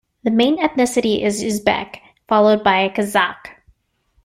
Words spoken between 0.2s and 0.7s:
The main